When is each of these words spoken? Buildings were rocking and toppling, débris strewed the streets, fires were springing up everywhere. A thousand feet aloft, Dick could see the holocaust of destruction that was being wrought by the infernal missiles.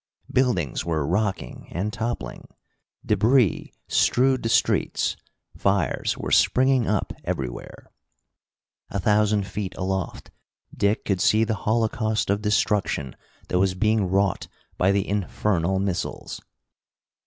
Buildings 0.33 0.83
were 0.83 1.05
rocking 1.05 1.67
and 1.71 1.93
toppling, 1.93 2.47
débris 3.05 3.69
strewed 3.87 4.41
the 4.41 4.49
streets, 4.49 5.15
fires 5.55 6.17
were 6.17 6.31
springing 6.31 6.87
up 6.87 7.13
everywhere. 7.23 7.91
A 8.89 8.99
thousand 8.99 9.45
feet 9.45 9.75
aloft, 9.77 10.31
Dick 10.75 11.05
could 11.05 11.21
see 11.21 11.43
the 11.43 11.53
holocaust 11.69 12.31
of 12.31 12.41
destruction 12.41 13.15
that 13.49 13.59
was 13.59 13.75
being 13.75 14.09
wrought 14.09 14.47
by 14.75 14.91
the 14.91 15.07
infernal 15.07 15.77
missiles. 15.77 16.41